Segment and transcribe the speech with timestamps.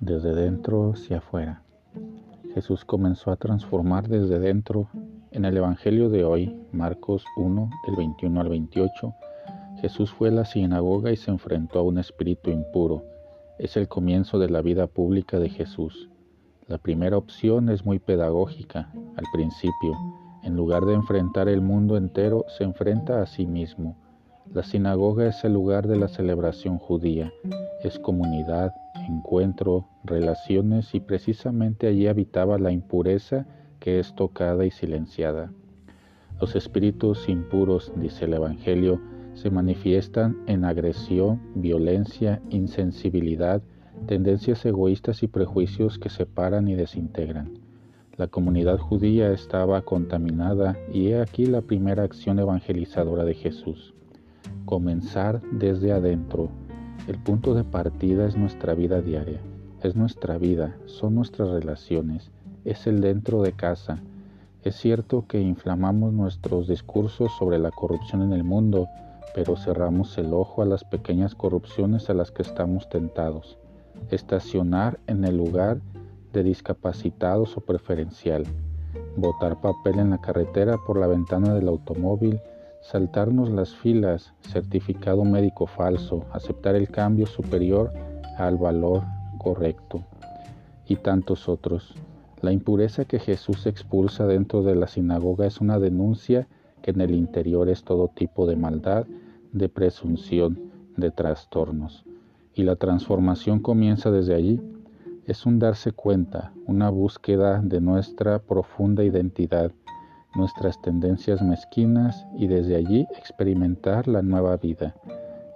[0.00, 1.62] desde dentro hacia afuera.
[2.54, 4.88] Jesús comenzó a transformar desde dentro.
[5.30, 9.14] En el Evangelio de hoy, Marcos 1, del 21 al 28,
[9.80, 13.04] Jesús fue a la sinagoga y se enfrentó a un espíritu impuro.
[13.58, 16.08] Es el comienzo de la vida pública de Jesús.
[16.66, 18.90] La primera opción es muy pedagógica.
[19.16, 19.96] Al principio,
[20.42, 23.96] en lugar de enfrentar el mundo entero, se enfrenta a sí mismo.
[24.52, 27.32] La sinagoga es el lugar de la celebración judía,
[27.84, 28.72] es comunidad,
[29.10, 33.46] encuentro, relaciones y precisamente allí habitaba la impureza
[33.80, 35.52] que es tocada y silenciada.
[36.40, 39.00] Los espíritus impuros, dice el Evangelio,
[39.34, 43.62] se manifiestan en agresión, violencia, insensibilidad,
[44.06, 47.58] tendencias egoístas y prejuicios que separan y desintegran.
[48.16, 53.94] La comunidad judía estaba contaminada y he aquí la primera acción evangelizadora de Jesús.
[54.64, 56.50] Comenzar desde adentro,
[57.10, 59.40] el punto de partida es nuestra vida diaria,
[59.82, 62.30] es nuestra vida, son nuestras relaciones,
[62.64, 63.98] es el dentro de casa.
[64.62, 68.86] Es cierto que inflamamos nuestros discursos sobre la corrupción en el mundo,
[69.34, 73.58] pero cerramos el ojo a las pequeñas corrupciones a las que estamos tentados.
[74.12, 75.80] Estacionar en el lugar
[76.32, 78.44] de discapacitados o preferencial,
[79.16, 82.38] botar papel en la carretera por la ventana del automóvil,
[82.80, 87.92] saltarnos las filas, certificado médico falso, aceptar el cambio superior
[88.38, 89.02] al valor
[89.38, 90.02] correcto
[90.86, 91.94] y tantos otros.
[92.42, 96.48] La impureza que Jesús expulsa dentro de la sinagoga es una denuncia
[96.82, 99.06] que en el interior es todo tipo de maldad,
[99.52, 100.58] de presunción,
[100.96, 102.04] de trastornos.
[102.54, 104.60] Y la transformación comienza desde allí.
[105.26, 109.70] Es un darse cuenta, una búsqueda de nuestra profunda identidad,
[110.34, 114.94] nuestras tendencias mezquinas y desde allí experimentar la nueva vida.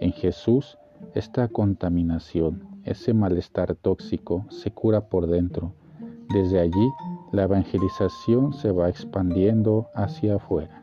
[0.00, 0.78] En Jesús,
[1.14, 5.72] esta contaminación, ese malestar tóxico se cura por dentro.
[6.33, 6.90] Desde allí,
[7.33, 10.83] la evangelización se va expandiendo hacia afuera.